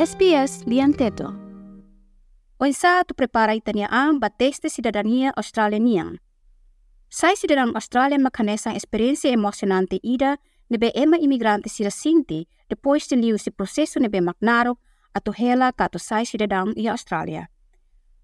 [0.00, 1.28] SBS Lian Teto.
[2.58, 6.16] O insa tu prepara itaniaan ba teste cidadania australianian.
[7.08, 10.38] Sai cidadão Austrália makanesa experiência emocionante ida
[10.70, 14.78] nebe ema imigrante sira sinti depois de liu si processo nebe maknaro
[15.12, 17.50] ato hela kato sai cidadão ia Austrália.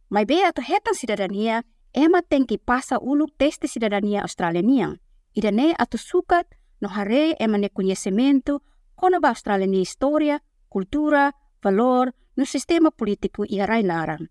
[0.09, 1.63] Mai be ato hetan cidadania
[1.93, 4.97] ema tem que passa uluk teste cidadania australianian.
[5.35, 6.47] Ida ne ato sukat
[6.81, 8.63] no hare ema ne conhecimento
[8.95, 10.41] kono ba Australiani história,
[10.71, 11.33] cultura,
[11.63, 14.29] valor no sistema político e arai larang.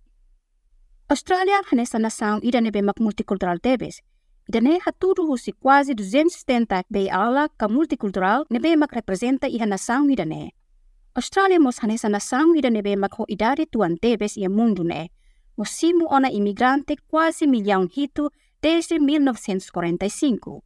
[1.08, 4.02] Australia hanesa nação ida nebe mak multicultural tebes.
[4.50, 10.10] Ida ne hatudu husi quase 270 bei ala ka multicultural nebe mak representa iha nação
[10.10, 10.52] ida ne.
[11.16, 15.10] Australia mos hanesa nação ida nebe mak ho idade tuan tebes ia mundo ne.
[15.58, 18.30] Mosimu ona imigrante quase milhão hito
[18.62, 20.64] desde 1945.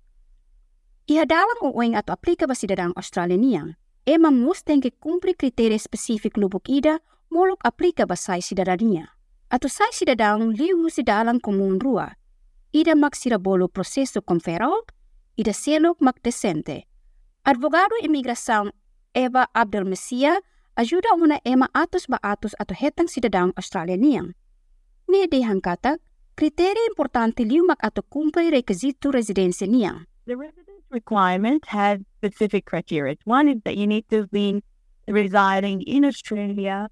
[1.07, 3.78] Iha dalam ueng atau aplika ba cidadão australianian.
[4.05, 9.09] Ema mus que cumprir critérios específicos lubuk ida molok aplika ba sai cidadania.
[9.49, 12.17] Atau sai cidadão liu si dalam comum rua.
[12.71, 14.85] Ida mak sirabolo processo conferol,
[15.35, 16.87] ida selok mak decente.
[17.43, 18.71] Advogado imigração
[19.13, 20.41] Eva Abdel Messia
[20.75, 24.35] ajuda una ema atos ba atos atau hetang cidadão australianian.
[25.07, 25.97] Ni dihan kata,
[26.35, 30.05] kriteria importante liu mak atau cumprir requisito residência niang.
[30.25, 33.15] The residence requirement has specific criteria.
[33.25, 34.61] One is that you need to be
[35.07, 36.89] residing in Australia.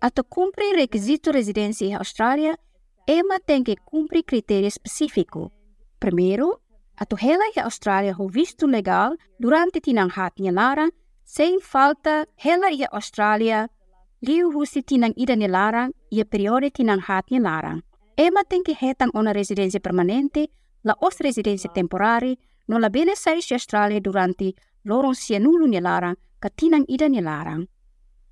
[0.00, 2.58] Ato cumprir requisito residência em Austrália,
[3.06, 5.50] ema tem que cumprir critério específico.
[5.98, 6.60] Primeiro,
[6.96, 10.90] ato hela em Austrália o visto legal durante tinang hat niya larang,
[11.24, 13.70] sem falta hela em Austrália,
[14.22, 17.82] liu husi tinang ida ni larang, ia periode tinang hat niya larang.
[18.18, 20.50] Ema tem que hetang ona residência permanente,
[20.86, 26.84] la os residência temporária, no la bele sai Austrália durante lorong sianulu ni larang, katinang
[26.86, 27.66] ida ni larang.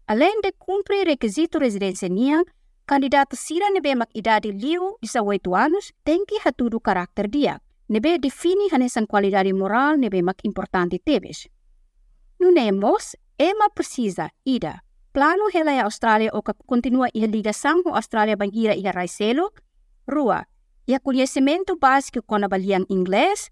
[0.07, 2.45] Além de cumprir requisito residência niang,
[2.87, 7.61] candidato sira nebe mak idade liu di 18 anos tem que hatudu karakter dia.
[7.89, 11.49] Nebe defini hanesan qualidade moral nebe mak importante tebes.
[12.39, 14.85] Nunemos, ema precisa ida.
[15.13, 19.51] Plano hela ya Australia o continua ia ligação com Austrália bangira ia raiselo.
[20.07, 20.47] Rua,
[20.87, 23.51] ia conhecimento básico com a baliang inglês.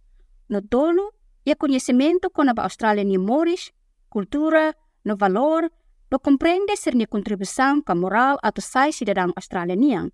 [0.49, 1.13] No dolo,
[1.45, 3.73] ia conhecimento com a Austrália ni moris,
[4.09, 5.71] cultura, no valor,
[6.11, 10.13] no compreende ser ni contribuição ka moral atau sai cidadão australianian.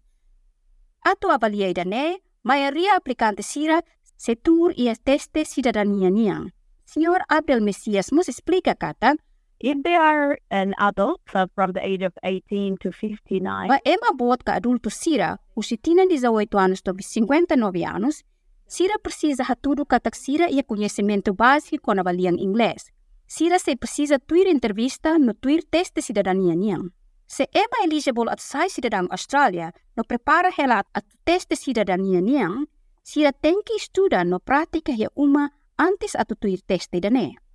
[1.02, 3.82] Atau avalia ida ne, maioria aplicante sira
[4.16, 6.52] setur ia teste cidadania niang.
[6.84, 9.16] Senhor Abdel Messias nos explica kata,
[9.60, 14.14] If they are an adult so from the age of 18 to 59, Ba ema
[14.14, 18.22] bot ka adulto sira, usi tina 18 anos to 59 anos,
[18.68, 22.92] sira precisa hatudo katak sira ia conhecimento básico na baliang inglês.
[23.26, 26.94] Sira se precisa tuir entrevista no tuir teste cidadania niang.
[27.26, 32.68] Se ema eligible at sai cidadão Austrália, no prepara hela at teste cidadania niang,
[33.02, 37.47] sira tem que estuda no prática ia uma antes at tuir teste dane.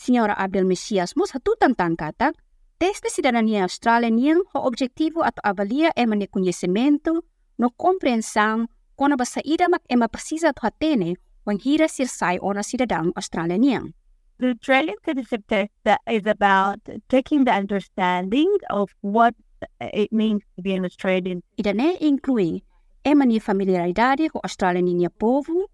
[0.00, 2.32] Senhora Abdel Messias mus hatutan tangkatak,
[2.80, 7.20] teste cidadania Austrália niang ho objetivo at avalia ema ni conhecimento,
[7.58, 8.64] no compreensão,
[8.96, 13.58] kona ba saída mak ema precisa to hatene, wang hira sir sai ona cidadão Austrália
[13.60, 13.92] niang.
[14.40, 19.34] the Australian citizenship test is about taking the understanding of what
[19.80, 21.42] it means to be an Australian.
[21.58, 22.62] Ida ne inclui
[23.04, 25.68] ema ni familiaridade com Austrália ninia povo,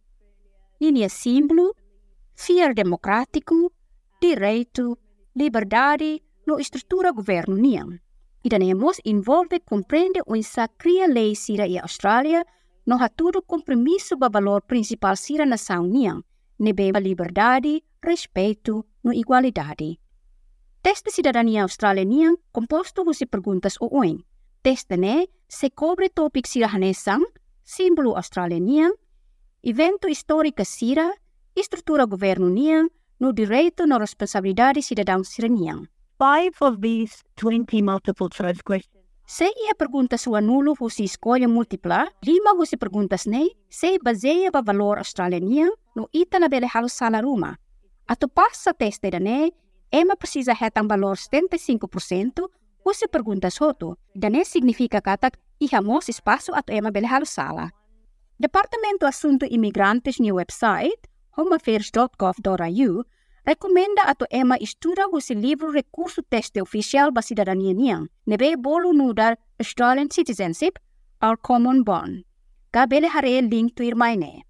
[0.81, 1.73] ninia símbolo,
[2.35, 3.71] fiar democrático,
[4.21, 4.99] direito,
[5.35, 8.01] liberdade, no estrutura governo niang.
[8.43, 12.45] Ida ne mos envolve compreende o insa cria lei sira e Austrália,
[12.87, 15.91] no hatudo compromisso ba valor principal sira nação
[16.59, 19.99] nebe a liberdade, respeito, no igualdade.
[20.83, 23.91] Teste cidadania australianian composto husi perguntas o.
[24.63, 27.25] Teste ne se cobre topik sira hanesang,
[27.65, 28.93] símbolo australianian,
[29.63, 31.13] evento histórica sira,
[31.55, 32.89] estrutura governo niang,
[33.19, 35.89] no direito no responsabilidade cidadão siranian.
[36.19, 38.97] Five of these 20 multiple choice questions
[39.29, 44.63] Se ia perguntas o anulo husi escolha múltipla, lima husi perguntas ne, se baseia ba
[44.63, 47.59] valor australianian, no ita na bele halos sala ruma.
[48.07, 49.51] Ato passa teste da ne,
[49.91, 52.47] ema precisa hetang valor 75%,
[52.85, 57.73] husi perguntas hoto, da ne significa katak ihamos espaço ato ema bele halos sala.
[58.39, 63.05] Departamento Assunto Imigrantes ni website, homeaffairs.gov.au,
[63.47, 69.37] recomenda ato ema estuda husi livro recurso teste oficial ba cidadania niang, nebe bolu nudar
[69.61, 70.79] Australian citizenship,
[71.23, 72.25] our common bond.
[72.73, 74.43] Ka bele hare link to irmaine.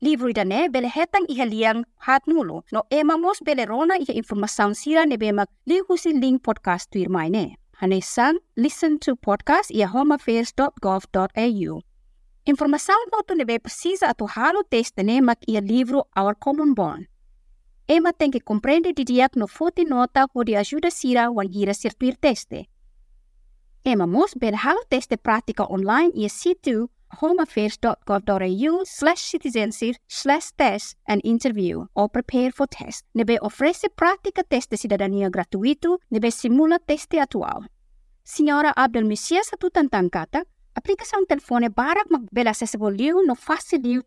[0.00, 4.74] Livro ida ne bele hetang ihaliang hat nulo, no ema mos bele rona iha informação
[4.74, 7.56] sira nebe mag li husi link podcast to irmaine.
[7.80, 11.80] hanesan listen to podcast ia homeaffairs.gov.au.
[12.46, 12.96] Informação
[13.26, 17.06] que nebe precisa atu halo teste ne mak ia livro Our Common Bond.
[17.86, 21.74] Ema tem que compreender de diak no foto nota o de ajuda sira wan gira
[21.74, 22.66] sirtuir teste.
[23.84, 26.88] Ema mos ben halo teste prática online ia situ
[27.20, 33.04] homeaffairs.gov.au slash citizenship slash test and interview or prepare for test.
[33.14, 37.66] Nebe oferece prática teste cidadania gratuito, nebe simula teste atual.
[38.24, 39.70] Senhora Abdel Messias atu
[40.80, 43.36] aplikação telefone barak magbela acessível liu no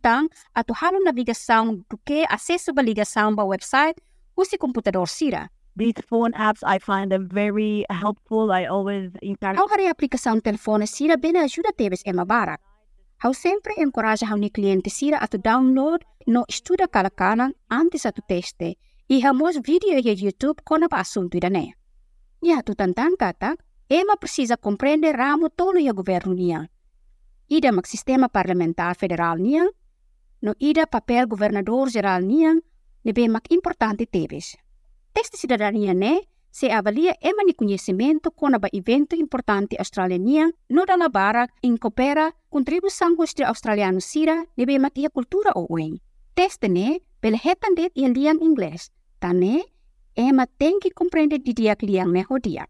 [0.02, 4.02] tang atu halo navigação do que acesso ba ligação ba website
[4.36, 5.50] usi computador sira.
[5.76, 8.52] These phone apps, I find them very helpful.
[8.52, 9.60] I always encourage.
[9.60, 12.60] Ao hari aplikação telefone sira bena ajuda tebes ema barak.
[13.24, 18.78] Hau sempre encoraja hau ni cliente sira atu download no estuda kalakanan antes atu teste
[19.10, 21.74] e hamos vídeo ya YouTube kona pa assunto idane.
[22.42, 23.56] Ya atu tantang kata,
[23.90, 26.70] ema precisa compreender ramo tolo ya governo niya.
[27.48, 29.68] Ida mag sistema parlamentar federal niya,
[30.42, 32.56] no ida papel governador geral niya,
[33.04, 34.58] nebe mag importante tebes.
[35.14, 41.10] Teste cidadania ne, se avalia ema ni conhecimento com ba evento importante australiana no dala
[41.10, 46.00] barak in coopera contribuição hostil australiano sira nebe mak ia cultura o uen.
[46.36, 49.64] Teste ne, bele hetan det ia liang inglês, tane,
[50.16, 52.66] ema tem que compreender di diak liang ne hodia.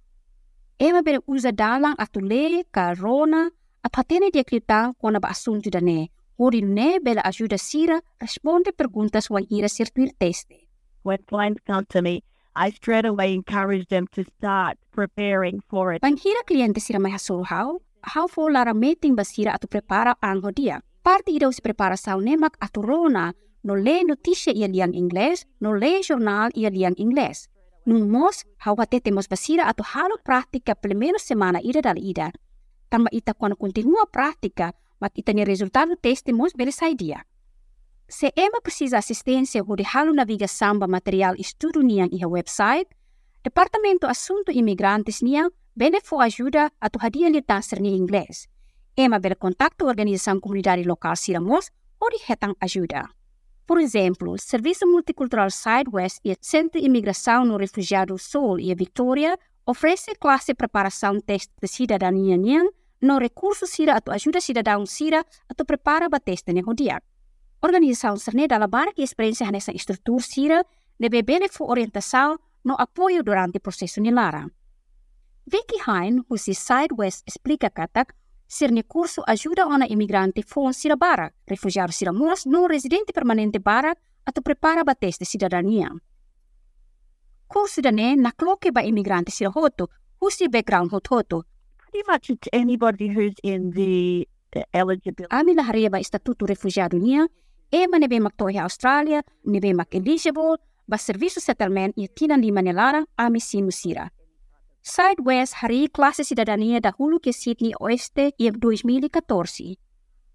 [0.79, 3.49] Ema usa dalang atu le, karona,
[3.83, 9.29] apatene dia kita kona ba assunto da ne, hori ne bele ajuda sira responde perguntas
[9.29, 10.67] wan ira sirtuir teste.
[11.03, 12.23] When clients come to me,
[12.55, 16.01] I straight away encourage them to start preparing for it.
[16.01, 20.81] Panghira cliente sira may hasulhaw, how fo lara meeting ba sira atu prepara ang hodia.
[21.03, 23.33] Parte idaw si prepara sa nemak atu rona,
[23.63, 27.47] no le noticia ia liang ingles, no le jornal ia liang ingles.
[27.85, 32.31] Nung mos, hawate temos basira atu halo prática menos semana ida dal ida.
[32.87, 37.27] Tama ita quando continua prática, mak ita ni resultado teste mos bele saidia.
[38.07, 42.87] Se ema precisa assistência o de halo navigação ba material estudo niang iha website,
[43.43, 48.47] Departamento Assunto Imigrantes niang bene fo ajuda atu hadia li tanser ni inglês.
[48.95, 51.67] Ema bele contacto organização comunidade local siramos
[51.99, 53.09] o de hetang ajuda.
[53.65, 60.15] Por exemplo, Serviço Multicultural Sidewest e Centro de Imigração no Refugiado Sul e Victoria oferece
[60.15, 62.69] classe preparação teste de cidadania niang
[63.01, 67.03] no recurso sira atu ajuda cidadão sira atu prepara ba teste ne hodiak.
[67.61, 70.65] Organização Cerne dalam barang experiência nessa estrutura sira
[70.99, 74.47] deve bene fu orientação no apoio durante o processo nilara.
[75.45, 78.13] Vicky Hein, si Sidewest explica katak,
[78.53, 83.97] sirne curso ajuda ona imigrante fon sira barak, refugiado sira mos no residente permanente barak
[84.25, 85.89] atau prepara ba teste cidadania.
[87.47, 89.89] Curso dane nakloke ba imigrante sira hoto,
[90.19, 91.43] husi background hot hoto,
[91.93, 94.27] Pretty much it's anybody who's in the
[94.73, 95.29] eligibility.
[95.29, 97.27] Ami laharia ba estatuto refugiado niya,
[97.71, 100.57] ema nebe maktohe Australia, nebe mak eligible,
[100.87, 104.09] ba serviço settlement e tinan lima nelara ami sinu sira.
[104.83, 109.79] Sidewest hari klase cidadania dahulu ke Sydney Oeste e 2014.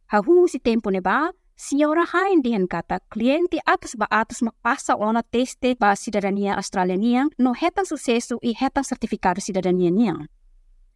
[0.08, 5.76] Hahu si tempo neba, Senhora Hain dihan kata kliente atus ba atus makpasa ona teste
[5.76, 10.16] ba cidadania australiania no hetang sucesso e hetang sertificado cidadania niya.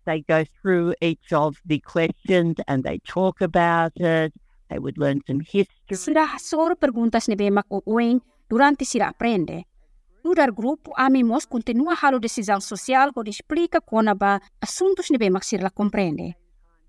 [0.09, 4.33] They go through each of the questions and they talk about it.
[4.73, 5.93] They would learn some history.
[5.93, 9.69] Sira soro perguntas nebe mak uueng durante sira aprende.
[10.23, 15.45] Dar grupo, ami mos continua halo decisão social ho explica kona ba assuntos nebe mak
[15.45, 16.37] sira la compreende.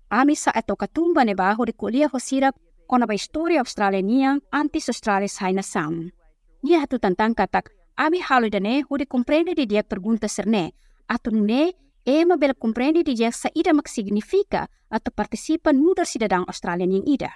[0.08, 2.52] Ami sa katumba neba ho de kulia ho sira
[2.86, 6.10] kona ba história australiania antes Australia sai na sam.
[6.62, 10.72] Nia hatu tantang katak, ami halo dane ho de compreende de dia pergunta serne,
[11.06, 11.74] atu ne
[12.06, 16.94] ema bela compreende de dia sa ida mak significa atau participa no dar cidadão australiano
[16.94, 17.30] yang ida.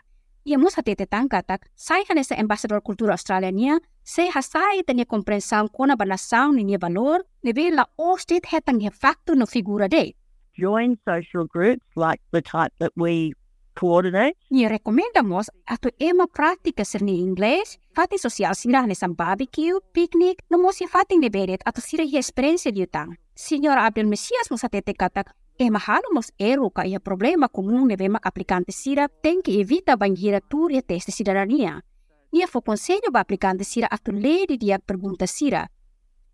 [0.45, 6.07] Ia mos hatete tangkatak, sai hanesa ambassador kultura australiania, se hasai tanya komprensão kona ba
[6.07, 10.15] nação ni nia valor, nebe la o state hetang he facto no figura de.
[10.57, 13.33] Join social groups like the type that we
[13.75, 14.35] coordinate.
[14.51, 20.57] Nia recomendamos atu ema prática ser ni inglês, fati social sira hanesa barbecue, picnic, no
[20.57, 23.19] mos ia fating neberet atu sira hi experiência liutang.
[23.35, 28.09] Senhora Abdel Messias mos hatete katak, E mahalo mos eru ka ia problema comum neve
[28.09, 31.83] mak aplicante sira tem que evita bangira tur e teste cidadania.
[32.33, 35.67] Ia fo conselho ba aplicante sira atu ledi dia pergunta sira.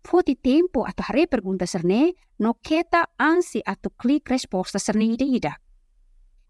[0.03, 5.53] Foti tempo atu hare pergunta serne, no keta ansi atu klik resposta serne ida ida.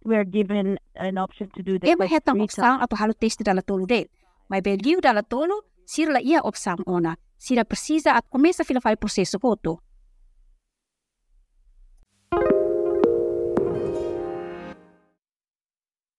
[0.04, 2.58] We're given an option to do the E mahetang three times.
[2.58, 4.10] opsang atu halo teste dala tolo det.
[4.50, 7.16] Mai belgiu dala tolo, sira la ia opsang ona.
[7.38, 9.80] Sira precisa at começa a fila fai processo foto.